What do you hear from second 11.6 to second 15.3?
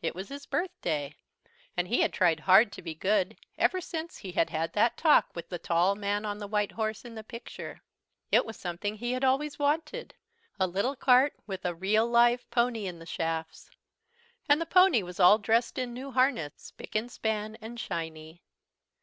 a real live pony in the shafts. And the pony was